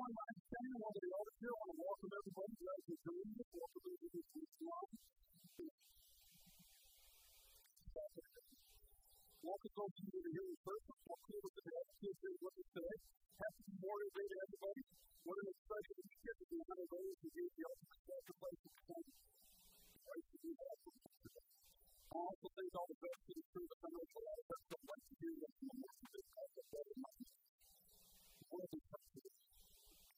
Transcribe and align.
one 0.00 0.16
I'm 0.16 0.40
standing 0.48 0.80
over 0.80 0.96
the 0.96 1.12
altar 1.12 1.36
here. 1.44 1.52
I 1.52 1.60
want 1.60 1.76
to 1.76 1.84
welcome 1.84 2.12
everybody 2.16 2.52
who 2.56 2.66
has 2.72 2.82
been 2.88 3.02
doing 3.04 3.30
this. 3.36 3.48
Welcome 3.52 3.84
everybody 3.84 4.08
to 4.16 4.22
this 4.32 4.52
line. 4.64 4.96
Welcome 9.40 9.72
those 9.76 9.92
of 9.92 10.00
you 10.00 10.08
that 10.08 10.24
are 10.24 10.34
here 10.40 10.48
in 10.48 10.58
person. 10.64 10.96
Welcome 11.04 11.36
to 11.36 11.52
the 11.52 11.64
kids 12.00 12.16
here 12.16 12.36
with 12.40 12.56
us 12.64 12.70
Day 14.16 14.24
to 14.24 14.36
everybody. 14.40 14.82
What 15.20 15.36
an 15.36 15.48
exciting 15.52 15.98
weekend 16.00 16.36
to 16.40 16.46
be 16.48 16.58
one 16.64 16.80
of 16.80 16.88
those 16.96 17.16
who 17.20 17.28
gave 17.36 17.52
the 17.60 17.64
ultimate 17.68 18.00
sacrifice 18.00 18.60
of 18.64 18.72
to 20.32 20.36
do 20.40 20.50
that. 20.64 20.76
I 20.80 22.18
also 22.24 22.48
thank 22.56 22.72
all 22.72 22.88
the 22.88 23.00
best 23.04 23.20
to 23.20 23.32
the 23.36 23.44
that 23.68 23.80
I 23.84 23.88
a 24.00 24.20
of 24.40 24.48
us 24.48 24.62
don't 24.64 24.86
like 24.96 25.04
to 25.12 25.14
hear 25.20 25.34
what 25.44 25.52
the 25.60 26.24
of 26.56 26.66
of. 26.72 27.16
One 28.48 28.64
of 28.64 28.70
the 28.72 28.80
you 28.80 28.90
how 28.96 29.00
hard 29.10 29.28
it 29.28 29.49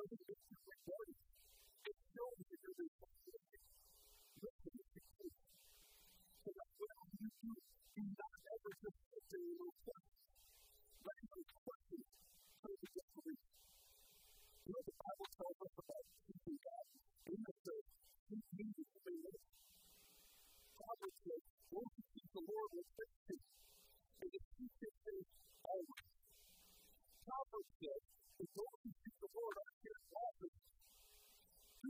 Doesn't 0.00 0.24
you 0.24 0.56
retarded. 0.64 1.12
It 1.84 1.96
that 2.48 2.58
you're 2.64 2.78
responsible. 2.80 3.44
Me. 3.44 5.28
So 6.40 6.48
that 6.56 6.68
whatever 6.80 7.12
you 7.20 7.28
do, 7.44 7.52
do 7.52 8.02
not 8.08 8.36
ever 8.40 8.70
just 8.80 8.96
and 12.64 12.92
desperation. 12.96 13.52
You 14.64 14.72
know, 14.72 14.82
the 14.88 14.96
Bible 15.04 15.28
tells 15.36 15.58
us 15.68 15.74
about 15.84 16.04
God. 16.64 16.84
We 17.28 17.36
have 17.44 17.60
to 17.60 17.74
seek 18.24 18.46
Him 18.56 18.68
to 18.72 18.82
obey 18.96 19.20
Him. 19.20 19.36
Proverbs 20.80 21.20
says, 21.28 21.44
the 21.60 22.40
Lord 22.48 22.68
will 22.72 22.88
seek 22.96 23.12
Him, 23.28 23.39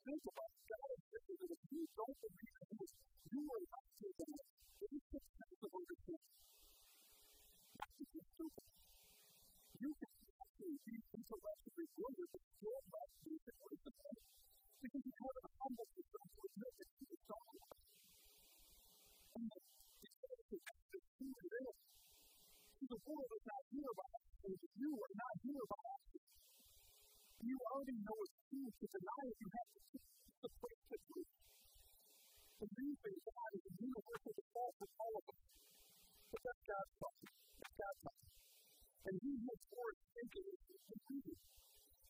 think 0.00 0.22
if 1.50 1.60
you 1.70 1.82
don't 1.96 2.16
believe 2.20 2.56
in 2.60 2.68
Him, 2.80 2.88
you 3.30 3.42
are 3.44 3.64
not 3.68 3.84
taking 4.00 4.32
a 4.32 4.42
basic 4.80 5.22
of 5.60 5.72
understanding. 5.76 6.36
That's. 7.76 8.56
You 9.80 9.90
can 9.96 10.12
actually 10.40 10.78
be 10.84 10.96
intellectually 11.16 11.88
not. 11.96 12.16
Because 14.80 15.04
you 15.04 15.14
haven't 15.20 15.52
humbled 15.60 15.92
yourself 15.92 16.28
to 16.32 16.40
admit 16.48 16.72
that 16.80 16.90
you 17.00 17.06
are 17.12 17.22
someone. 17.28 17.72
And 19.36 19.52
is 22.80 22.88
the 22.90 23.00
world 23.04 23.30
is 23.36 23.44
not 23.44 23.62
here 23.70 23.92
by 23.96 24.08
accident. 24.20 24.60
You 24.80 24.90
are 24.96 25.14
not 25.20 25.34
here 25.44 25.64
by 25.68 25.80
accident. 25.80 26.28
You 27.40 27.56
already 27.72 27.96
know 28.04 28.18
it's 28.20 28.36
true. 28.52 28.68
To 28.68 28.86
deny 28.88 29.22
it, 29.30 29.36
you 29.40 29.48
have 29.48 29.68
to 29.70 29.80
suppress 30.40 30.80
the 30.90 30.98
truth. 31.08 31.30
Believing 32.60 33.16
God 33.24 33.50
is 33.56 33.64
a 33.64 33.74
universal 33.80 34.32
default 34.36 34.72
for 34.76 34.88
all 35.00 35.14
of 35.16 35.24
us. 35.32 35.40
But 36.28 36.40
that's 36.44 36.60
God's 36.68 36.92
problem. 37.00 37.28
That's 37.56 37.76
God's 37.80 38.00
problem. 38.04 38.28
And 39.00 39.14
He 39.16 39.32
thinking 39.40 40.44
is 40.44 40.82
completed. 40.92 41.38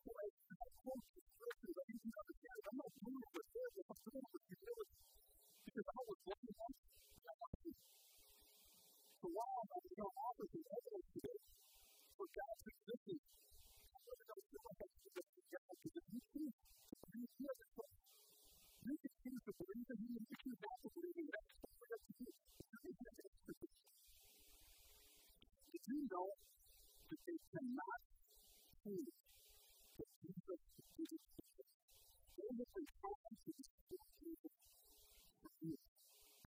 So 0.03 0.11
as 0.11 0.33
I 0.51 0.67
quote 0.83 1.07
the 1.15 1.23
scriptures, 1.23 1.75
I 1.79 1.83
need 1.87 2.03
you 2.03 2.11
to 2.11 2.19
understand 2.19 2.57
I'm 2.67 2.77
not 2.83 2.91
doing 2.99 3.21
it 3.23 3.29
for 3.31 3.43
service, 3.47 3.87
I'm 3.95 4.01
doing 4.11 4.23
it 4.27 4.31
for 4.35 4.41
humility. 4.51 4.97
Because 5.71 5.87
I 5.87 5.99
was 6.03 6.19
looking 6.19 6.55
at 6.59 6.71
it, 6.75 6.83
I 7.31 7.35
to 7.63 7.71
so 9.21 9.27
while 9.31 9.55
I'm 9.55 9.69
going 9.71 10.03
to 10.03 10.09
offer 10.19 10.45
some 10.51 10.65
evidence 10.67 11.07
for 12.19 12.27
God's 12.27 12.65
existence, 12.75 13.23
I'm 13.87 14.03
going 14.03 14.19
to 14.19 14.27
go 14.27 14.37
through 14.51 14.63
my 14.67 14.73
head 14.83 14.91
to 14.99 15.09
this 15.15 15.27
together 15.31 15.75
because 15.79 15.95
if 15.95 16.07
you 16.11 16.21
choose 16.27 16.55
to 16.59 16.95
believe 17.07 17.31
He 17.39 17.45
a 18.81 18.97
do. 20.17 20.65
Did 25.71 25.83
you 25.85 25.99
know 26.09 26.29
that 27.09 27.21
they 27.21 27.39
cannot 27.53 28.01
prove 28.81 29.13
that 29.97 30.09
Jesus 30.25 30.61
is 30.97 31.17
Christ? 31.37 31.77
They 32.37 32.49
have 32.57 32.71
been 32.73 32.89
trying 33.01 33.37
to 33.37 33.51
destroy 33.53 34.05
Jesus 34.17 34.53
for 35.41 35.51
years. 35.61 35.85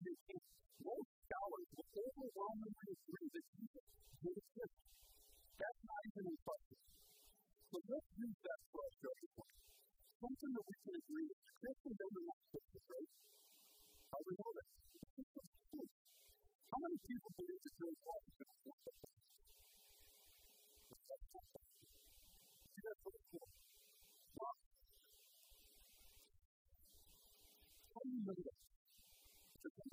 They. 0.01 0.41
Most 0.83 1.15
scholars 1.29 1.69
will 1.77 1.89
overwhelmingly 1.95 2.91
agree 2.91 3.29
that 3.29 3.45
Jesus 3.55 3.85
did 4.19 4.35
exist. 4.35 4.75
That's 5.61 5.81
not 5.85 6.01
even 6.11 6.35
question. 6.43 6.81
So 7.71 7.77
let's 7.87 8.09
use 8.19 8.39
that 8.43 8.59
for 8.73 8.83
our. 8.83 9.72
Something 10.23 10.53
that 10.55 10.65
we 10.65 10.75
can 10.87 10.95
agree 11.03 11.29
Christians, 11.59 11.99
right? 11.99 13.09
How 14.11 14.19
do 14.19 14.25
we 14.31 14.35
know 14.39 14.51
that? 14.55 14.67
How 16.71 16.79
many 16.83 16.97
people 17.07 17.31
believe 17.39 17.61
that 17.63 17.73
George 17.79 18.01
Washington 18.03 18.47
was 18.63 18.79
the 18.83 18.91
first? 18.91 19.07
See, 22.75 22.91
for. 23.03 23.41
Well, 27.93 28.03
you 28.05 28.19
know 28.25 28.33
that? 28.35 28.55
Because 29.63 29.75
I'm. 29.79 29.91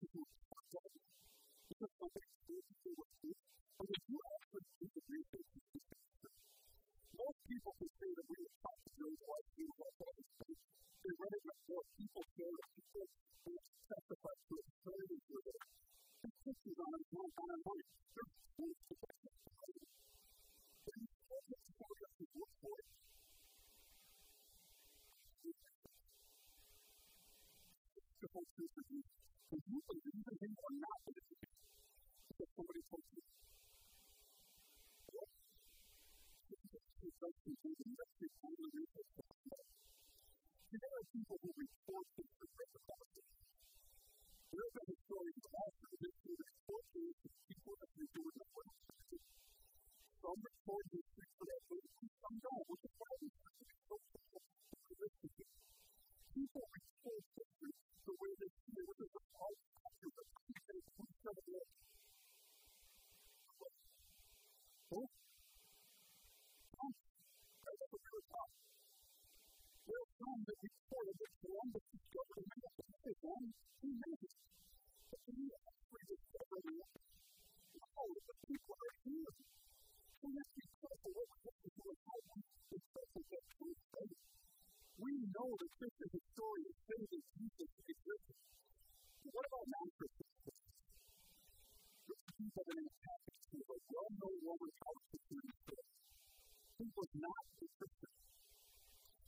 Because 0.00 0.74
I'm. 0.76 0.92
Because 1.68 1.92
you 2.00 2.54
they 3.88 4.14
were 4.14 4.27
people 7.48 7.72
can 7.80 7.90
say 7.96 8.10
that 8.12 8.26
we 8.28 8.38
to 9.00 9.06
what 9.24 9.44
we 9.56 9.64
were 9.72 9.92
taught 9.96 10.16
to 10.20 10.24
say. 10.36 10.52
They 10.52 11.12
it 11.32 11.44
before 11.48 11.84
people 11.96 12.24
say 12.36 12.48
that 12.52 12.68
people 12.76 13.04
testify 13.88 14.34
to 14.36 14.54
it, 14.60 14.66
say 14.84 14.96
it 15.00 15.22
to 15.24 15.36
it. 15.48 15.58
There's 16.20 16.38
pictures 16.44 16.78
on 16.84 16.90
one 17.08 17.32
on 17.40 17.48
and 17.56 17.62
on. 17.64 17.78
There's 17.80 18.32
proof 18.52 18.76
to 18.88 18.94
testify 19.00 19.64
to 19.64 19.80
it. 19.80 19.88
But 20.84 20.94
you 21.00 21.08
can't 21.08 21.46
get 21.48 21.60
somebody 21.72 22.00
else 22.04 22.16
to 22.20 22.26
look 22.36 22.52
for 22.60 22.74
to 28.76 28.82
be, 28.92 28.98
if 29.00 29.62
you 29.72 29.80
believe 29.88 30.26
in 30.28 30.36
him 30.44 30.54
or 30.58 30.72
not 30.84 30.98
him, 31.16 31.28
because 32.28 32.50
somebody 32.56 32.82
told 32.92 33.04
you. 33.14 33.22
What? 35.12 35.28
There 37.18 37.26
are 37.26 37.34
people 41.10 41.34
who 41.42 41.50
report 41.50 42.06
things 42.14 42.30
to 42.38 42.46
Pentecost. 42.46 43.26
There 44.54 44.62
have 44.62 44.86
been 44.86 45.02
of 45.34 45.50
all 45.58 45.74
through 45.82 45.98
history 45.98 46.38
that 46.38 46.54
things 46.94 47.18
to 47.18 47.26
people 47.50 47.74
that 47.74 47.90
they 47.98 48.06
do 48.06 48.22
in 48.22 48.38
the 48.38 48.46
century. 48.86 49.18
Some 50.22 50.38
report 50.46 50.84
that 50.94 51.02
don't, 52.38 52.66
which 52.70 52.86
is 52.86 52.94
why 53.02 53.10
we 53.18 53.34
have 53.34 53.54
to 53.58 53.66
the 58.06 58.14
way 58.14 58.30
they 58.38 58.50
see 58.62 58.78
it, 58.78 58.86
which 58.86 59.02
is 59.02 59.10
a 59.10 59.22
say, 60.70 60.78
we 60.78 61.10
tell 61.18 61.34
we 70.48 70.72
the 77.76 77.84
whole 77.92 78.16
of 78.16 78.24
the 78.24 78.36
people 78.48 78.76
what 81.12 81.28
we 81.84 82.04
have 82.08 82.32
to 82.32 83.58
what 84.98 85.12
know 85.38 85.50
that 85.52 85.72
this 85.78 85.94
is 86.00 86.12
a 86.16 86.22
that 87.12 87.24
Jesus 87.36 87.70
is 87.84 87.98
written. 88.08 88.36
What 89.28 89.44
about 89.46 89.66
non 89.68 89.88
Christians? 90.00 90.34
This 92.08 92.20
is 92.40 92.54
an 92.72 92.78
impact 92.88 93.28
to 93.52 93.56
a 93.60 93.76
well-known 93.78 94.38
woman 94.48 94.72
out 94.88 95.00
to 95.12 95.16
the 95.28 95.54
He 96.78 96.86
was 96.88 97.10
not 97.20 97.44
a 97.62 97.66
Christian. 97.78 98.12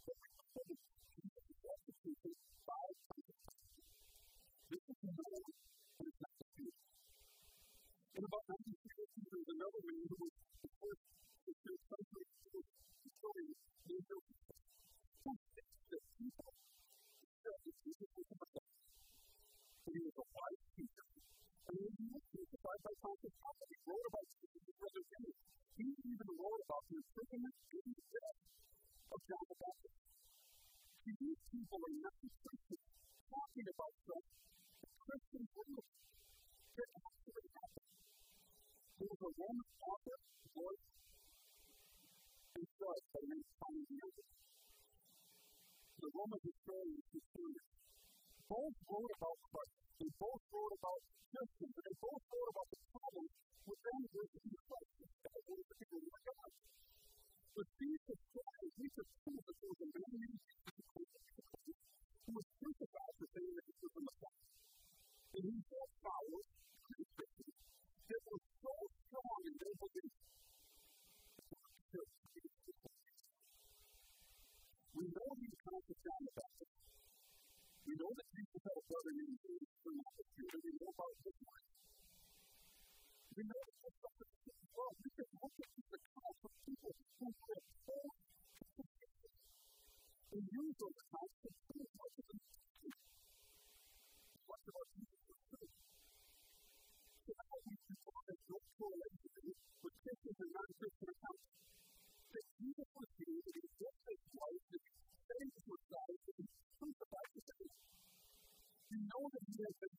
But 0.09 0.17
we 0.67 0.77
In 1.71 1.79
about 8.27 8.43
1950, 8.43 9.23
there 9.31 9.39
was 9.39 9.51
another 9.55 9.83
man 9.87 10.03
who 10.11 10.17
was 10.19 10.35
the 10.67 10.71
first 10.83 11.03
Christian 11.47 11.79
country 11.87 12.27
historian 13.07 13.55
named 13.87 14.03
Joseph. 14.03 14.51
Who 15.23 15.31
thinks 15.55 15.79
that 15.95 16.03
people 16.19 16.51
said 16.51 17.59
that 17.63 17.77
Jesus 17.87 18.11
was 18.19 18.27
a 18.27 18.37
Messiah. 18.43 18.75
He 19.95 20.01
was 20.11 20.17
a 20.19 20.27
wise 20.27 20.65
teacher. 20.75 21.07
And 21.71 21.75
he 21.79 22.07
was 22.11 22.25
crucified 22.35 22.81
by 22.83 22.95
Pontius 22.99 23.35
Pilate. 23.39 23.71
He 23.71 23.79
wrote 23.87 24.07
about 24.11 24.27
Jesus' 24.27 24.75
resurrection. 24.75 25.39
He 25.79 25.87
even 25.87 26.31
wrote 26.35 26.63
about 26.67 26.83
the 26.91 26.99
imprisonment 26.99 27.55
and 27.71 27.95
death 27.95 28.39
of 29.15 29.19
John 29.23 29.45
the 29.47 29.55
Baptist. 29.55 30.00
These 31.11 31.43
people 31.51 31.81
are 31.83 31.97
not 32.07 32.15
Christians 32.23 32.85
talking 33.27 33.67
about 33.67 33.93
stuff 34.05 34.25
that 34.31 34.93
Christians 35.01 35.49
believe 35.51 35.91
that 35.91 36.91
actually 37.03 37.47
happened. 37.51 37.91
There 39.01 39.11
a 39.21 39.31
Roman 39.35 39.71
author, 39.81 40.19
Lord, 40.55 40.79
and 42.55 42.65
judge 42.79 43.05
by 43.11 43.21
the 43.21 43.29
name 43.31 43.43
of 43.43 43.71
the 43.91 43.97
The 46.01 46.11
Roman 46.15 46.41
historian 46.47 47.01
Christianus 47.11 47.69
both 48.47 48.77
wrote 48.87 49.12
about 49.19 49.39
Christ. 49.51 49.75
They 49.99 50.11
both 50.15 50.43
wrote 50.55 50.75
about 50.79 51.01
Christians, 51.35 51.75
and 51.75 51.85
they 51.91 51.97
both 51.99 52.23
wrote 52.31 52.51
about 52.55 52.69
the 52.71 52.81
problems 52.95 53.33
with 53.67 53.81
them 53.83 54.01
worshiping 54.15 54.59
Christ 54.62 54.91
the 55.91 55.99
Lord 56.07 56.23
God. 56.23 56.51
But 57.56 57.67
Jesus 57.76 58.20
Christ, 58.31 58.73
Jesus 58.79 59.08
Christ 59.23 59.50
was 59.61 59.76
the 59.81 59.88
man 59.91 60.31
who 62.26 62.32
was 62.32 62.47
crucified 62.62 63.14
for 63.19 63.29
saying 63.35 63.55
that 63.58 63.67
he 63.67 63.75
was 63.82 63.93
the 63.94 64.05
Messiah. 64.06 64.47
And 65.35 65.43
he 65.50 65.56
just 65.61 65.94
followed 66.00 66.47
Christians 66.87 67.56
that 68.11 68.23
were 68.31 68.43
so 68.62 68.75
strong 69.05 69.41
in 69.50 69.55
their 69.61 69.76
belief. 69.82 70.14
We 74.94 75.05
know 75.11 75.29
he's 75.41 75.58
conscious 75.64 76.00
down 76.06 76.23
the 76.23 76.35
Baptist. 76.38 76.76
We 77.88 77.94
know 77.99 78.12
that 78.14 78.29
Jesus 78.37 78.61
had 78.62 78.76
a 78.79 78.85
brother 78.87 79.12
named 79.17 79.38
James 79.43 79.73
has 109.67 109.76
been 109.81 109.97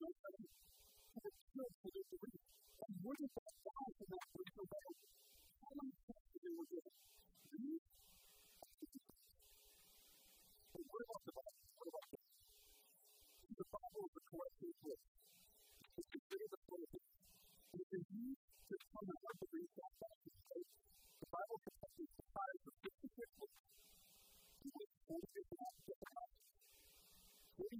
no 0.00 0.08
matter 0.08 0.40
who 0.40 1.20
were 1.24 1.34
killed 1.52 1.74
for 1.80 1.90
their 1.92 2.06
belief. 2.10 2.42
And 2.84 2.92
wouldn't 3.04 3.32
that 3.34 3.63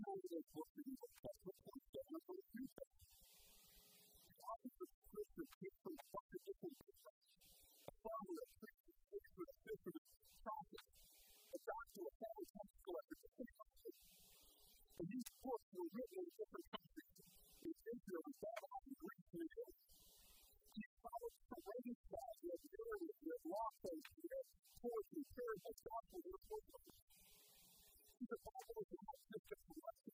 the 0.05 0.43
Testament, 1.25 1.57
27 1.65 2.13
of 2.15 2.23
those 2.29 2.45
New 2.45 2.69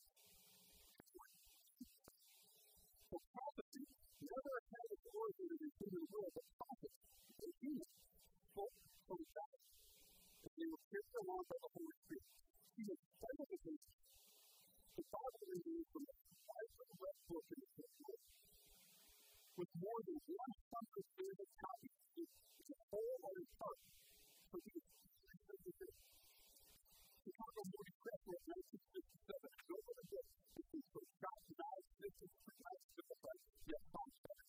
So 3.11 3.17
prophecy 3.35 3.85
never 4.23 4.55
had 4.71 4.87
its 4.95 5.05
origin 5.11 5.47
in 5.51 5.59
the 5.59 5.71
human 5.83 6.05
will, 6.15 6.31
but 6.31 6.47
prophecy, 6.59 7.03
a 7.43 7.49
human, 7.59 7.89
spoke 8.55 8.75
from 9.07 9.21
God. 9.35 9.48
Empowered 10.89 11.47
by 11.49 11.57
the 11.61 11.69
Holy 11.69 11.95
Spirit. 12.01 12.25
He 12.73 12.81
was. 12.89 12.97
The 12.99 13.05
Bible 15.09 15.47
is 15.53 15.61
from 15.93 16.03
the 16.03 16.15
Bible 16.49 16.89
red 16.99 17.17
book 17.29 17.45
in 17.49 17.57
the 17.61 17.67
book 17.77 17.93
with 19.59 19.71
more 19.79 20.01
than 20.07 20.17
100 20.17 21.05
million 21.19 21.49
copies. 21.59 21.95
It's 22.19 22.69
a 22.73 22.75
whole 22.89 23.17
other 23.21 23.45
part. 23.59 23.79
So 24.49 24.55
he 24.59 24.71
was 24.75 24.83
wrote 28.29 28.45
1967. 28.49 29.49
Go 29.69 29.77
to 29.77 29.93
the 29.93 30.05
book. 30.09 30.25
This 30.57 30.69
is 30.73 30.85
from 30.89 31.05
Nice. 31.19 31.87
This 31.99 32.15
is 32.19 32.31
the. 32.45 32.53
You 33.69 33.77
can't 33.89 34.15
just 34.25 34.48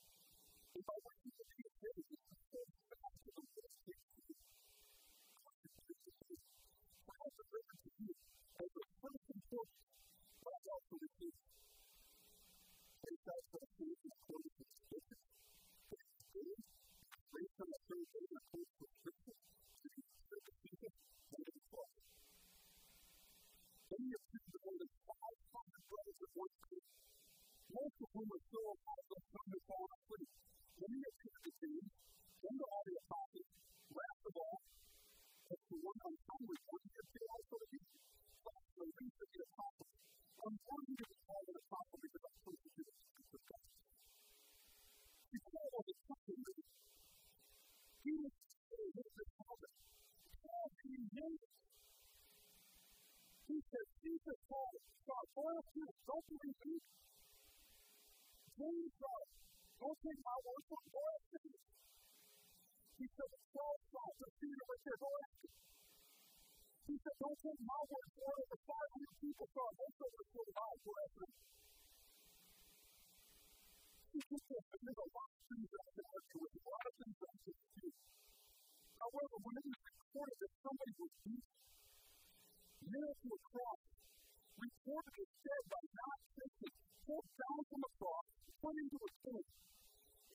whom 28.19 28.27
are 28.36 28.43
still 28.51 28.67
alive, 28.67 29.05
have 29.48 29.63
fallen 29.63 29.91
asleep. 29.95 30.59
Then 30.79 30.95
you 30.95 31.12
the 31.43 31.51
then 32.39 32.55
to 32.55 32.65
all 32.71 32.83
the 32.88 32.95
apostles, 33.03 33.50
last 33.91 34.24
of 34.31 34.36
all, 34.39 34.59
as 35.51 35.59
to 35.59 35.75
one 35.75 36.00
one, 36.71 36.83
you 36.88 36.95
have 37.03 37.12
also 37.36 37.55
the 37.59 37.67
Jesus 37.75 38.63
the 38.79 38.88
least 38.95 39.19
of 39.19 39.29
the 39.36 39.43
apostles. 39.43 39.91
I'm 40.39 40.55
telling 40.55 40.88
you 40.88 40.98
to 41.03 41.07
call 41.27 41.43
an 41.51 41.57
apostle 41.59 42.00
because 42.00 42.24
I'm 42.24 42.38
supposed 42.39 42.63
to 42.63 42.71
do 42.79 42.83
this 42.88 43.27
with 43.27 43.43
God. 43.43 43.65
Before 45.36 45.67
all 45.67 45.83
the 45.83 45.95
suffering, 46.07 46.43
he 48.00 48.13
was 48.24 48.36
with 48.95 49.31
father. 49.36 49.71
Paul 50.48 50.67
being 50.79 51.05
James. 51.12 51.43
He 53.51 53.57
said, 53.67 53.88
Jesus 54.00 54.39
God, 55.12 55.25
boil 55.36 55.59
two, 55.75 55.89
don't 56.07 56.25
believe 56.31 56.59
me. 56.63 56.75
James 58.55 58.93
Take 59.79 60.19
my 60.27 60.38
it, 60.43 60.91
boil 60.91 61.19
two. 61.31 61.55
He 63.00 63.05
said, 63.15 63.31
Paul, 63.55 63.75
Paul, 63.95 64.12
the 64.19 64.27
there, 64.83 65.00
go 65.00 65.07
ask 65.24 65.39
him. 65.39 65.55
He 66.83 66.95
said, 67.00 67.15
don't 67.15 67.39
take 67.39 67.62
my 67.63 67.81
word 67.88 68.09
for 68.12 68.31
it. 68.43 68.48
The 68.51 68.59
500 68.59 69.24
people 69.24 69.48
saw 69.55 69.71
it. 69.71 69.79
Said 69.79 70.12
it's 70.19 70.31
for 70.36 70.43
for 70.83 70.95
us. 71.00 71.12
He 74.19 74.19
said, 74.19 74.63
there's 74.83 75.00
a 75.00 75.09
lot 75.15 75.31
of 75.31 75.41
things 75.48 75.67
that 75.71 75.79
I 75.79 75.91
can 75.95 76.05
argue 76.12 76.39
with, 76.43 76.53
a 76.59 76.63
lot 76.67 76.83
of 76.83 76.93
things 77.00 77.15
that 77.24 77.29
I 77.29 77.38
can 77.39 77.55
dispute. 77.55 77.98
However, 79.00 79.36
when 79.48 79.55
it 79.59 79.63
was 79.63 79.79
recorded 79.79 80.38
that 80.43 80.53
somebody 80.59 80.93
was 81.00 81.13
beat, 81.24 81.48
nailed 82.83 83.19
to 83.24 83.29
a 83.31 83.39
cross, 83.48 83.81
reported 84.59 85.15
as 85.24 85.31
dead 85.39 85.63
by 85.71 85.83
not 85.88 86.19
thinking, 86.36 86.75
pulled 87.07 87.31
down 87.31 87.59
from 87.63 87.79
the 87.79 87.91
cross, 87.95 88.38
put 88.60 88.75
into 88.75 88.98
a 89.00 89.10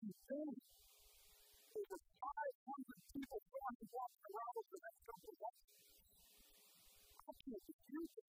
and 0.00 0.10
then 0.32 0.48
over 1.76 1.98
500 2.00 3.12
people 3.12 3.40
gone 3.52 3.74
and 3.76 3.88
walked 3.92 4.22
around 4.24 4.54
the 4.72 4.80
next 4.80 5.00
couple 5.04 5.28
of 5.28 5.38
months 5.44 5.64
actual 7.24 7.60
confusion. 7.60 8.24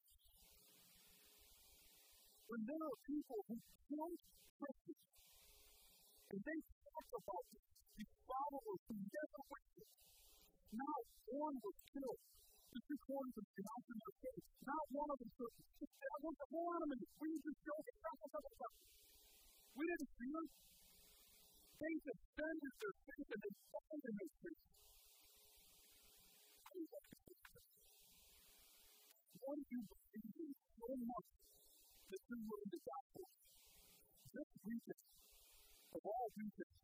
When 2.51 2.61
there 2.67 2.83
are 2.83 2.97
people 3.07 3.39
who 3.47 3.55
Christians, 4.59 5.03
and 6.35 6.39
they 6.43 6.59
this, 7.55 7.65
these 7.95 8.13
followers 8.27 8.81
who 8.91 8.95
never 8.99 9.39
witnessed, 9.47 9.95
not 10.75 11.01
one 11.31 11.55
was 11.63 11.77
killed. 11.95 12.19
Of 12.75 12.83
in. 14.19 14.43
Not 14.67 14.83
one 14.91 15.07
of 15.07 15.17
them 15.23 15.31
said, 15.39 15.47
I 15.87 16.17
want 16.19 16.35
the 16.35 16.49
whole 16.51 16.71
enemy. 16.75 17.07
We 17.23 17.29
to 17.39 17.53
show 17.63 17.77
the 17.79 17.95
couple 18.03 18.35
We 19.75 19.83
didn't 19.83 20.11
see 20.15 20.31
them. 20.31 20.47
They 21.75 21.93
defended 21.99 22.73
their 22.79 22.95
faith 22.95 23.29
and 23.35 23.41
they 23.43 23.53
fought 23.67 23.91
in 23.91 23.99
their 24.07 24.31
faith. 24.39 24.63
What 29.43 29.55
do 29.59 29.63
you 29.67 29.81
believe 29.83 30.35
in 30.47 30.51
so 30.55 30.89
much 30.95 31.27
that 32.07 32.23
you 32.23 32.39
were 32.39 32.61
in 32.63 32.69
the 32.71 32.81
gospel? 32.87 33.25
This 34.31 34.49
weekend, 34.63 35.05
of 35.91 36.01
all 36.07 36.27
weekends, 36.39 36.79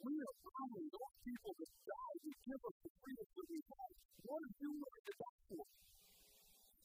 we 0.00 0.14
are 0.22 0.36
honoring 0.40 0.90
those 0.90 1.16
people 1.26 1.52
that 1.60 1.72
died 1.82 2.20
and 2.30 2.38
give 2.46 2.62
us 2.62 2.76
the 2.78 2.90
freedom 2.94 3.26
that 3.26 3.46
we 3.50 3.60
have. 3.74 3.94
What 4.22 4.42
you 4.54 4.70
were 4.70 4.94
in 4.96 5.04
the 5.10 5.16
gospel? 5.18 5.60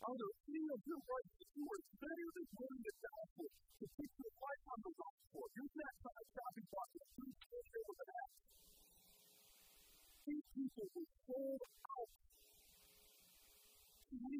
Are 0.05 0.15
there 0.19 0.35
any 0.49 0.65
of 0.73 0.81
your 0.89 1.01
rights 1.05 1.33
that 1.37 1.49
are 1.53 1.81
better 2.01 2.29
than 2.33 2.47
willing 2.59 2.83
to 2.85 2.93
die 3.05 3.27
for, 3.39 3.47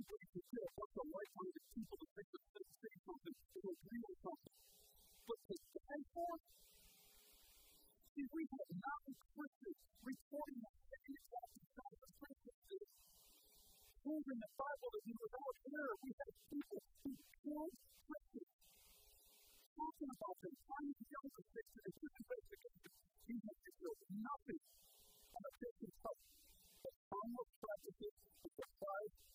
anybody 0.06 0.30
can 0.38 0.46
say 0.54 0.66
what's 0.78 0.94
the 0.94 1.06
people 1.74 1.98
to 1.98 2.08
think 2.14 2.30
that 2.30 2.46
they 2.54 2.66
say 2.78 2.94
something 3.10 3.34
that 3.34 3.64
agree 3.74 4.02
with 4.06 4.20
something. 4.22 4.56
But 5.26 5.40
to 5.50 5.56
stand 5.58 6.04
for 6.14 6.34
See, 8.14 8.28
we 8.32 8.44
have 8.46 8.70
non-Christians 8.70 9.80
reporting 10.06 10.60
the 10.62 10.74
same 10.88 11.24
that 11.36 12.14
Christians 12.22 12.62
do. 12.70 12.80
Proving 14.06 14.40
the 14.40 14.52
Bible 14.56 14.90
that 14.94 15.04
he 15.10 15.14
was 15.18 15.34
out 15.36 15.58
there, 15.66 15.92
we 16.06 16.12
have 16.16 16.34
people 16.54 16.80
who 17.02 17.12
killed 17.42 17.76
Christians. 18.06 18.52
Talking 19.76 20.12
about 20.16 20.38
them, 20.46 20.56
trying 20.70 20.92
to 20.96 21.04
get 21.10 21.20
them 21.26 21.34
to 21.36 21.44
fix 21.50 21.66
it, 21.76 21.84
and 21.90 21.96
investigation. 22.16 22.92
Jesus 23.26 23.58
is 23.66 23.76
built 23.82 24.00
nothing 24.22 24.62
on 25.36 25.42
a 25.44 25.52
Christian 25.60 25.92
to 25.92 26.90
supply 26.96 27.26
the 27.26 27.36
of 27.36 27.48
the 27.50 27.58
practices 27.60 28.16
of 28.46 28.52
Jews 28.56 29.35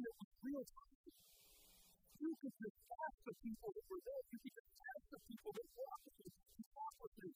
was 0.00 0.30
real. 0.40 0.64
You 2.22 2.32
could 2.40 2.56
just 2.56 2.78
ask 2.88 3.16
the 3.28 3.34
people 3.44 3.70
that 3.76 3.86
were 3.92 4.02
there, 4.02 4.22
you 4.32 4.38
could 4.40 4.54
just 4.56 4.72
ask 4.72 5.04
the 5.12 5.20
people 5.28 5.52
that 5.52 5.68
walked 5.76 6.08
with 6.16 6.32
with 7.02 7.14
you. 7.18 7.32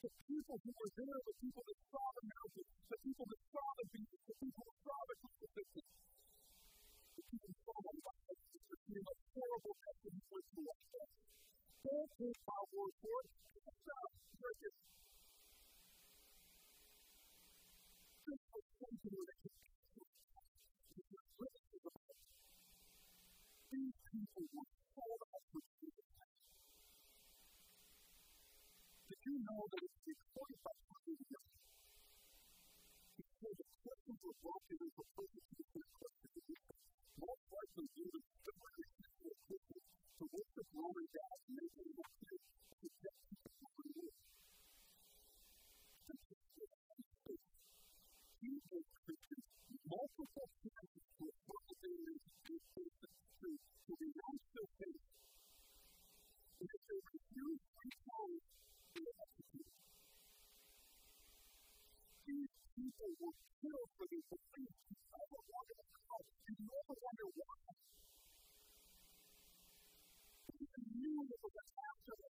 The 0.00 0.10
people 0.28 0.56
who 0.60 0.72
were 0.76 0.92
there, 0.94 1.20
the 1.24 1.36
people 1.40 1.64
that 1.66 1.78
saw 1.90 2.06
the 2.14 2.24
mountain, 2.30 2.68
the 2.90 2.98
people 3.00 3.26
that 3.26 3.42
saw 3.50 3.66
the 3.80 3.86
beach, 3.90 4.22
the 4.28 4.36
people 4.38 4.64
who 4.64 4.74
saw 4.86 4.98
the 5.10 5.16
crucifixion, 5.20 5.86
the 7.16 7.24
people 7.26 7.48
who 7.48 7.58
saw 7.64 7.76
the 7.80 7.94
life, 8.00 8.40
the 8.90 9.00
most 9.00 9.24
horrible 9.34 9.74
death 9.80 9.98
that 10.04 10.12
he 10.14 10.22
went 10.30 10.46
through 10.54 10.68
on 10.70 10.80
death. 10.94 11.12
Don't 11.80 12.10
take 12.20 12.40
my 12.44 12.60
word 12.70 12.94
for 13.00 13.16
it. 13.24 13.30
It's 13.56 13.82
not 13.88 14.08
break 14.40 14.60
it. 14.68 14.74
This 18.30 18.40
was 18.52 18.64
something 18.78 19.16
that 19.26 19.39
Did 24.40 24.48
you 29.20 29.36
know 29.44 29.60
that 29.68 29.84
it 29.84 29.92
takes 30.00 30.24
45 30.32 30.80
hundred 30.88 31.20
years 31.28 31.52
to 33.20 33.24
kill 33.36 33.52
the 33.52 33.68
question 33.84 34.16
for 34.16 34.32
broken 34.40 34.80
and 34.80 34.92
for 34.96 35.04
purpose 35.12 35.44
to 35.44 35.60
be 35.60 35.64
justification? 35.76 36.72
Most 37.20 37.44
likely 37.52 37.84
Jesus 37.92 38.24
similarly 38.40 38.88
did 38.96 39.12
the 39.12 39.28
equipment 39.28 39.84
to 40.16 40.24
worship 40.24 40.68
Roman 40.72 41.08
gods, 41.12 41.44
making 41.52 41.92
them 41.92 42.00
appear 42.00 42.40
to 42.40 42.88
just 42.96 43.20
the 43.44 43.52
Roman 43.60 43.92
world. 43.92 44.24
Jesus 48.40 48.84
created 49.04 49.44
multiple 49.84 50.48
times 50.64 50.96
to 50.96 51.28
a 51.28 51.34
purpose 51.44 51.84
and 51.84 52.16
to 52.48 53.19
truth 53.40 53.64
to 53.88 53.92
be 53.96 54.08
not 54.12 54.36
so 54.52 54.62
faith. 54.76 55.04
And 56.60 56.68
if 56.68 56.82
they 56.84 57.00
refuse 57.00 57.62
to 57.64 57.88
follow, 58.04 58.40
they 58.92 59.00
will 59.00 59.16
have 59.16 59.32
to 59.32 59.44
faith. 59.48 59.76
These 62.28 62.52
people 62.76 63.10
will 63.16 63.36
kill 63.64 63.82
for 63.96 64.06
their 64.12 64.24
belief. 64.28 64.74
You 64.92 64.96
never 65.08 65.40
wonder 65.48 65.78
how. 65.88 66.20
You 66.20 66.54
never 66.60 66.94
wonder 67.00 67.28
why. 67.40 67.60
Even 70.60 70.84
knew 71.00 71.20
it 71.24 71.40
was 71.40 71.56
after 71.80 72.14
them. 72.20 72.34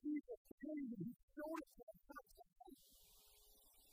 Jesus 0.00 0.40
came 0.56 0.88
and 0.88 1.04
he 1.04 1.12
showed 1.36 1.60
us 1.60 1.72
that 1.76 2.00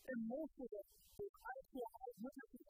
and 0.08 0.24
most 0.32 0.56
of 0.56 0.70
them, 0.72 0.88
their 1.20 1.28
eyes 1.36 1.68
were 1.76 1.84
eyes, 1.84 2.16
look 2.24 2.38
at 2.40 2.50
the 2.56 2.62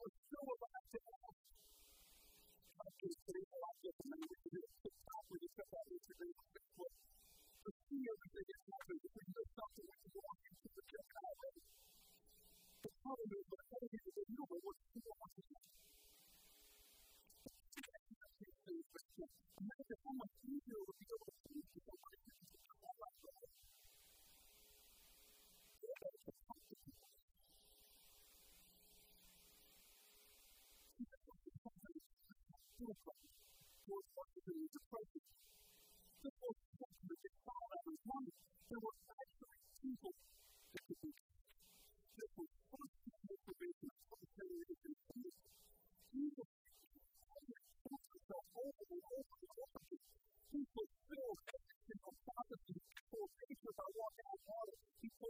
much 20.18 20.34
easier 20.46 20.78
it 20.78 20.86
would 20.86 20.98
be 21.00 21.06
able 21.14 21.30
to 21.30 21.34
see 21.48 21.87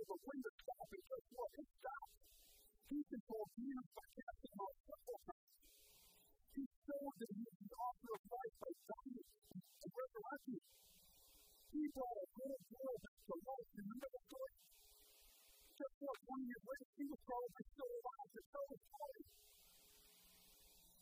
He 0.09 0.16
told 0.16 0.40
the 0.40 0.53
and 0.88 1.05
guess 1.05 1.27
what? 1.37 1.53
It. 1.53 1.68
He 2.88 2.99
controlled 3.12 3.53
demons 3.61 3.90
by 3.92 4.07
casting 4.16 4.57
out. 4.57 4.73
He 6.57 6.64
showed 6.64 7.14
that 7.21 7.29
he 7.29 7.42
is 7.44 7.57
the 7.61 7.73
author 7.77 8.12
of 8.16 8.23
life 8.25 8.55
by 8.57 8.73
dying 8.88 9.21
and 9.21 9.90
resurrecting. 9.92 10.64
He 11.68 11.83
brought 11.92 12.18
a 12.25 12.27
little 12.40 12.62
girl 12.73 12.97
back 13.05 13.21
to 13.29 13.35
life. 13.37 13.68
Remember? 13.77 14.21
Just 15.77 15.94
what, 16.01 16.16
20 16.25 16.49
years 16.49 16.64
later, 16.64 16.88
she 16.97 17.05
was 17.05 17.21
probably 17.29 17.64
still 17.68 17.92
alive 18.01 18.31
to 18.33 18.40
tell 18.49 18.66
the 18.73 18.79
story. 18.88 19.23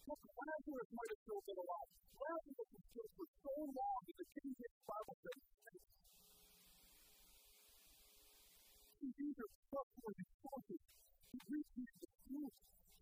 Look, 0.03 0.23
Lazarus 0.35 0.91
might 0.91 1.11
have 1.15 1.23
still 1.23 1.43
been 1.47 1.61
alive. 1.63 1.91
Lazarus 2.11 2.71
was 2.75 2.85
killed 2.91 3.13
for 3.15 3.29
so 3.39 3.55
long 3.71 4.01
that 4.03 4.17
the 4.19 4.27
King 4.35 4.51
James 4.51 4.83
Bible 4.83 5.17
says, 5.23 5.41
Jesus 9.15 9.51
suffered 9.71 10.17
and 10.19 10.31
quoted. 10.43 10.83
He 11.31 11.39
reached 11.47 11.77
me 11.79 11.87
the 12.03 12.11
truth. 12.27 12.55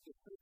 to 0.06 0.41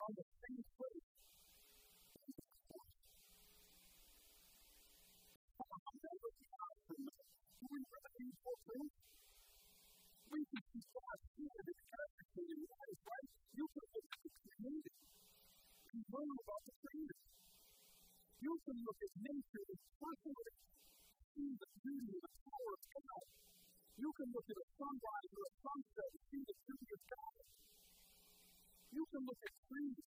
on 0.00 0.10
the 0.16 0.24
same 0.24 0.64
place. 0.78 1.06
We 10.30 10.40
can 10.46 10.62
see 10.72 10.84
God's 10.94 11.26
hand 11.36 11.66
in 11.68 11.78
character 11.90 12.24
in 12.40 12.46
your 12.50 12.70
life, 12.70 13.00
right? 13.02 13.28
You 13.54 13.66
can 13.70 13.86
look 13.90 14.06
at 14.10 14.20
the 14.20 14.30
created 14.50 14.96
and 15.90 16.00
learn 16.10 16.30
about 16.40 16.62
the 16.64 16.74
created. 16.80 17.20
You 18.40 18.54
can 18.64 18.76
look 18.86 19.00
at 19.04 19.12
nature 19.20 19.64
and 19.68 19.80
personally 20.00 20.54
see 21.34 21.50
the 21.60 21.68
beauty 21.84 22.10
and 22.14 22.24
the 22.24 22.34
power 22.46 22.72
of 22.72 22.82
God. 22.94 23.24
You 24.00 24.10
can 24.16 24.28
look 24.32 24.48
at 24.48 24.58
a 24.58 24.66
sunrise 24.80 25.30
or 25.34 25.44
a 25.44 25.52
sunset 25.60 26.10
and 26.14 26.22
see 26.30 26.42
the 26.46 26.56
beauty 26.64 26.79
You 28.90 29.04
can 29.06 29.22
look 29.22 29.38
at 29.38 29.52
trees, 29.70 29.98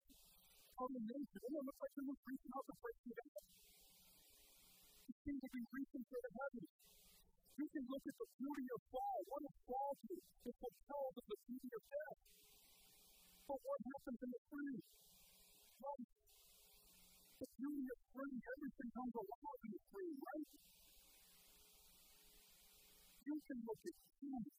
other 0.76 1.02
nature. 1.08 1.39
It 1.39 1.52
looks 1.56 1.80
like 1.80 1.93
someone's 1.96 2.24
reaching 2.28 2.52
out 2.52 2.65
to 2.67 2.76
break 2.84 3.00
you 3.08 3.13
down. 3.15 3.43
You 5.08 5.13
seem 5.24 5.38
to 5.39 5.50
be 5.56 5.63
reaching 5.72 6.04
for 6.04 6.19
the 6.19 6.32
heavens. 6.36 6.72
You 7.54 7.67
can 7.69 7.84
look 7.88 8.04
at 8.04 8.17
the 8.17 8.30
beauty 8.43 8.67
of 8.76 8.82
fall. 8.91 9.19
What 9.30 9.41
is 9.48 9.56
fall 9.69 9.93
to? 10.04 10.13
It 10.19 10.56
fulfills 10.60 11.13
the 11.15 11.38
beauty 11.48 11.72
of 11.72 11.84
death. 11.88 12.19
But 13.48 13.60
what 13.63 13.80
happens 13.88 14.19
in 14.19 14.30
the 14.34 14.41
spring? 14.52 14.78
Well, 15.80 16.00
the 17.39 17.50
beauty 17.60 17.86
of 17.88 18.00
spring, 18.08 18.36
everything 18.39 18.89
comes 18.96 19.13
alive 19.15 19.62
in 19.63 19.72
the 19.72 19.82
spring, 19.84 20.13
right? 20.15 20.50
You 23.24 23.36
can 23.48 23.60
look 23.63 23.82
at 23.84 23.96
trees, 24.19 24.52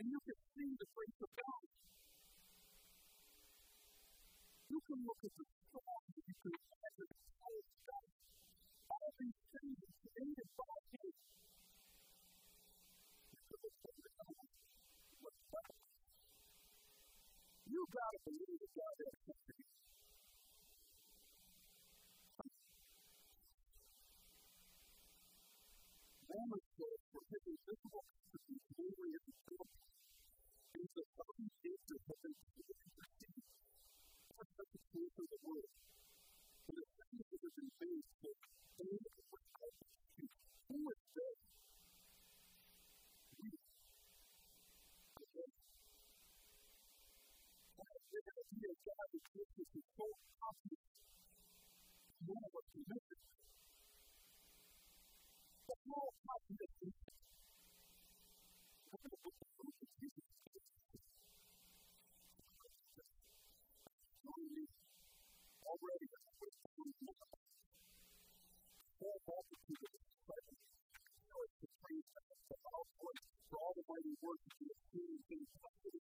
and 0.00 0.04
you 0.08 0.20
can 0.24 0.38
see 0.56 0.70
the 0.80 0.88
grace 0.96 1.20
of 1.20 1.30
God. 1.32 1.64
you 4.72 4.80
can 4.88 5.00
look 5.04 5.20
at 5.20 5.34
the 5.36 5.44
strong 5.68 6.04
because 6.16 6.60
as 6.80 6.96
a 7.04 7.06
whole 7.44 7.64
self, 7.84 8.08
all 8.88 9.10
these 9.20 9.40
things 9.52 9.76
are 9.84 9.96
created 10.00 10.48
by 10.56 10.76
Him. 10.96 11.12
You 17.68 17.82
gotta 17.92 18.20
believe 18.24 18.58
that 18.64 18.72
God 18.72 18.96
is. 19.04 19.16
Romans 26.32 26.68
says, 26.80 27.00
for 27.12 27.22
his 27.28 27.44
invisible 27.44 28.04
attributes, 28.08 28.68
namely 28.80 29.10
his 29.20 29.36
God, 29.52 29.68
is 30.80 30.90
the 30.96 31.04
substance 31.12 31.88
of 31.92 32.00
heaven 32.08 32.32
created 32.40 32.91
into 34.92 35.24
the 35.24 35.38
word. 35.40 35.68
And 36.68 36.76
the 36.76 36.84
second 36.84 37.24
position 37.32 37.66
means 37.80 38.04
that 38.22 38.36
they 38.76 38.86
need 38.92 39.08
to 39.08 39.22
put 39.32 39.44
out 39.56 39.72
to 39.72 40.24
who 40.68 40.78
is 40.92 41.00
they? 41.16 41.32
We. 43.40 43.48
Okay. 45.16 45.48
And 47.80 47.88
I 47.88 47.98
think 48.12 48.24
idea 48.36 48.68
of 48.68 48.78
God 48.84 49.06
that 49.16 49.24
makes 49.32 49.56
us 49.56 49.84
so 49.96 50.06
confident 50.36 50.84
in 52.20 52.26
all 52.28 52.42
of 52.44 52.52
our 52.52 52.66
commitments. 52.72 53.26
The 55.68 55.76
whole 55.88 56.12
confidence 56.20 56.76
is 56.84 56.92
multitude 69.28 69.82
of 69.86 69.92
expressions. 69.94 70.58
disciples 70.58 71.06
rejoice 71.14 71.54
to 71.62 71.68
praise 71.82 72.06
God 72.16 72.36
for 72.48 72.58
all 72.74 72.84
for 73.50 73.56
all 73.62 73.74
the 73.78 73.86
mighty 73.86 74.14
works 74.22 74.42
that 74.48 74.56
He 74.58 74.66
has 74.66 74.80
seen 74.90 75.16
and 75.30 75.42
comforted 75.62 76.02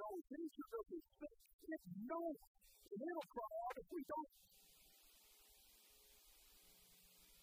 nature 0.00 0.08
knows 0.08 0.24
nature 0.32 0.68
doesn't 0.72 1.04
fit. 1.20 1.36
It 1.68 1.82
knows. 2.08 2.40
And 2.90 3.00
it'll 3.04 3.28
cry 3.28 3.52
out 3.52 3.76
if 3.76 3.88
we 3.92 4.00
don't. 4.08 4.32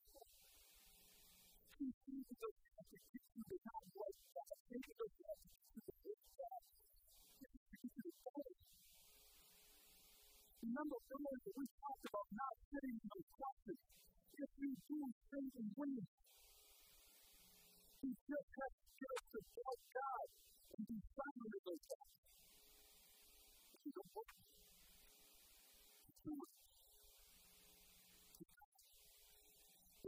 earlier 11.10 11.52
we 11.58 11.66
talked 11.74 12.04
about 12.06 12.28
not 12.38 12.54
sitting 12.70 12.96
in 13.02 13.20
questions 13.34 13.82
if 14.38 14.50
you 14.62 14.70
do 14.86 15.00
Satan 15.26 15.66
win. 15.74 16.06
He 17.98 18.10
just 18.14 18.50
has 18.62 18.72
to 18.78 19.40
get 19.42 19.78
God 19.90 20.26
and 20.76 20.84
be 20.88 20.96
proud 21.16 21.36
of 21.38 21.48
yourself. 21.48 22.08
You 23.84 23.92
know 23.94 24.06
what? 24.12 24.28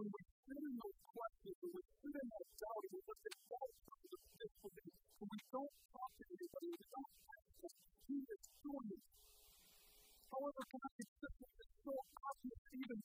When 0.01 0.09
we 0.11 0.21
sit 0.21 0.61
in 0.61 0.75
those 0.81 1.01
questions, 1.09 1.57
when 1.61 1.73
we 1.77 1.83
sit 2.01 2.15
in 2.21 2.27
that 2.31 2.47
doubt, 2.61 2.83
and 2.85 2.93
we 2.93 3.01
look 3.05 3.21
at 3.21 3.35
when 5.21 5.29
we 5.29 5.41
don't 5.53 5.75
talk 5.93 6.11
to 6.17 6.25
anybody, 6.33 6.69
we 6.73 6.85
don't 6.89 7.13
ask 7.29 7.51
is 8.25 8.45
doing. 8.65 9.01
However, 10.33 10.63
so 11.81 11.93
obvious, 11.93 12.61
even 12.73 12.99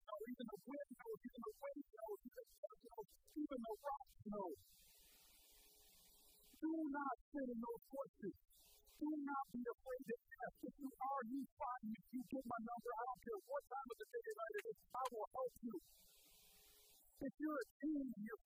know, 0.00 0.18
even 0.28 0.46
the 0.48 0.60
wind 0.64 0.90
knows, 0.96 1.20
even 1.28 1.42
the 1.44 1.54
knows, 1.92 2.20
even 2.24 2.44
the 2.48 2.56
sun 2.56 2.76
knows, 2.88 3.08
even 3.36 3.58
the 3.60 3.74
rocks. 3.84 4.08
Do 6.58 6.72
not 6.90 7.14
sit 7.30 7.46
in 7.46 7.58
those 7.62 7.84
questions. 7.86 8.36
Do 8.98 9.10
not 9.22 9.44
be 9.54 9.62
afraid 9.62 10.04
to 10.10 10.16
ask. 10.42 10.56
If 10.66 10.74
you 10.82 10.90
are, 10.90 11.22
you 11.30 11.40
find 11.54 11.84
me. 11.86 11.98
You 12.18 12.22
get 12.34 12.44
my 12.50 12.60
number. 12.66 12.90
I 12.98 13.02
don't 13.06 13.22
care 13.22 13.40
what 13.46 13.62
time 13.70 13.88
of 13.94 13.96
the 14.02 14.08
day 14.10 14.24
or 14.26 14.36
night 14.42 14.56
it 14.58 14.66
is. 14.74 14.78
I 14.90 15.04
will 15.14 15.28
help 15.38 15.54
you. 15.62 15.76
If 17.22 17.34
you're 17.38 17.60
a 17.62 17.66
teen 17.82 18.06
and 18.10 18.22
you're 18.26 18.44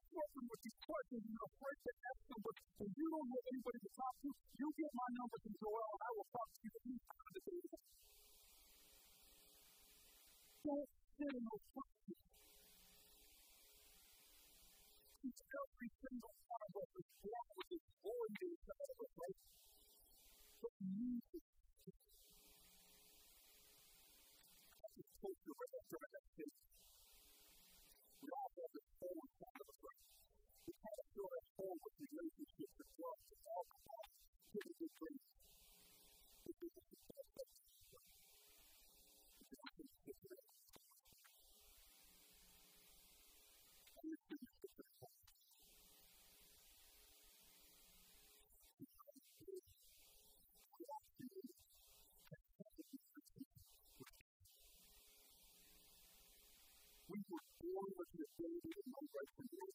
were 57.28 57.46
born 57.62 57.90
with 57.98 58.10
this 58.18 58.32
baby 58.38 58.70
in 58.72 58.86
my 58.90 59.02
right 59.12 59.34
and 59.38 59.50
me, 59.52 59.66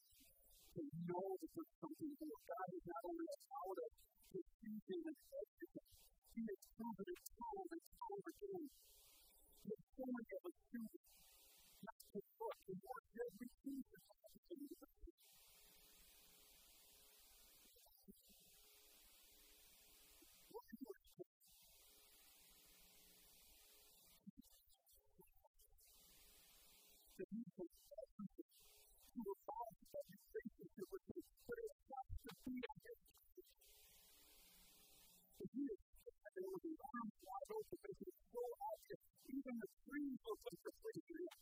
to 0.75 0.81
know 1.07 1.25
that 1.37 1.51
there's 1.55 1.75
something 1.79 2.11
more. 2.17 2.39
God 2.47 2.67
has 2.67 2.83
not 2.87 3.03
only 3.07 3.27
allowed 3.27 3.79
us 3.87 3.93
to 4.33 4.39
see 4.43 4.77
him 4.87 5.01
and 5.07 5.17
execute 5.17 5.73
him, 5.77 5.87
he 6.35 6.41
has 6.47 6.61
proven 6.75 7.07
it 7.07 7.21
time 7.37 7.69
and 7.71 7.83
time 7.87 8.25
again. 8.27 8.65
There's 9.67 9.85
so 9.95 10.05
many 10.07 10.31
of 10.37 10.43
us 10.47 10.57
do. 10.71 10.83
Not 11.87 12.01
to 12.11 12.19
look, 12.19 12.57
the 12.67 12.75
Lord 12.83 13.03
said 13.15 13.31
we 13.37 13.47
see 13.63 13.79
this. 13.87 14.16
Even 39.27 39.55
the 39.59 39.67
look 39.97 40.39
like 40.47 40.61
the 40.63 40.73
place 40.79 41.03
it 41.03 41.19
is. 41.19 41.33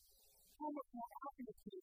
How 0.57 0.69
much 0.73 0.89
more 0.93 1.11
obvious 1.25 1.57
can 1.65 1.81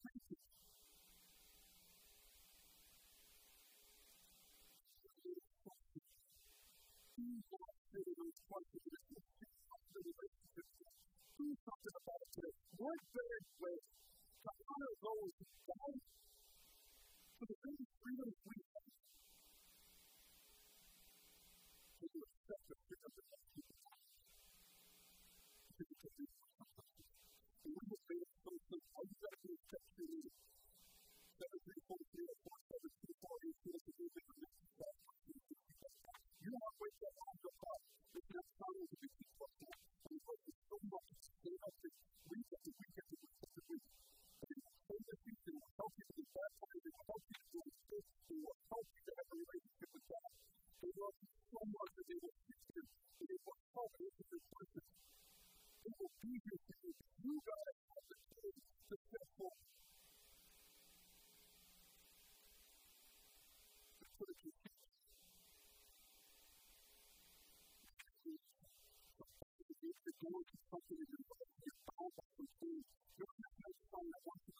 do 11.39 11.55
something 11.63 11.97
about 12.03 12.23
it. 12.43 12.55
What 12.79 12.99
better 13.15 13.41
way 13.63 13.77
to 13.79 14.51
honor 14.51 14.93
those 15.03 15.33
who 15.39 15.47
died 15.71 16.03
for 17.39 17.47
the 17.47 17.57
very 17.63 17.87
freedoms 18.03 18.37
we 18.43 18.72
All 29.53 29.61
you 29.61 29.69
got 29.69 29.85
to 29.85 29.93
do 29.93 29.93
is 29.93 29.93
text 29.93 29.93
your 30.01 30.09
leader. 30.09 30.33
734 31.45 31.93
You 36.41 36.49
don't 36.49 36.57
want 36.57 36.73
to 36.73 36.81
wait 36.81 36.97
that 36.97 37.13
long 37.21 37.37
to 37.37 37.51
talk. 37.53 37.81
It's 38.17 38.33
not 38.33 38.49
time 38.57 38.81
to 38.81 38.97
be 38.97 39.13
people. 39.13 39.53
We 40.09 40.17
focus 40.25 40.57
so 40.73 40.77
much 40.89 41.21
to 41.45 41.53
read 42.33 42.47
that 42.49 42.65
the 42.65 42.73
weekend 42.81 43.13
is 43.13 43.29
such 43.45 43.61
a 43.61 43.65
week. 43.69 43.85
They 44.49 44.57
will 44.57 44.73
say 44.89 44.97
the 45.05 45.17
things 45.21 45.45
that 45.45 45.53
will 45.53 45.73
help 45.77 45.93
you 46.01 46.09
to 46.09 46.15
be 46.17 46.25
baptized, 46.33 46.81
they 46.81 46.93
will 46.97 47.05
help 47.13 47.25
you 47.29 47.37
to 47.37 47.53
do 47.53 47.61
a 47.61 47.77
faith, 47.93 48.09
they 48.33 48.41
will 48.41 48.57
help 48.73 48.89
you 48.89 49.01
to 49.05 49.13
have 49.13 49.29
a 49.29 49.37
relationship 49.37 49.91
with 49.93 50.07
God. 50.09 50.33
They 50.81 50.93
love 50.97 51.17
you 51.21 51.29
so 51.53 51.61
much 51.69 51.93
that 51.93 52.07
they 52.09 52.17
will 52.25 52.37
teach 52.49 52.73
you, 52.73 52.85
and 52.89 53.27
they 53.29 53.41
will 53.45 53.61
help 53.77 53.93
you 54.01 54.09
to 54.17 54.25
this 54.33 54.45
person. 54.49 54.81
They 54.81 55.93
will 55.93 56.15
be 56.25 56.41
here 56.41 56.61
for 56.65 56.77
you. 56.81 56.97
You 57.21 57.37
guys 57.45 57.77
have 57.93 58.05
the 58.09 58.19
tools 58.33 58.82
successful 58.93 59.53
the 70.03 70.13
door 70.21 70.43
to 70.45 70.57
something 70.69 70.99
in 70.99 71.09
you're 71.09 71.81
bound 71.89 72.13
by 72.17 72.27
some. 72.37 72.85
You're 73.17 73.37
not 73.39 73.55
satisfied 73.65 74.19
with 74.29 74.52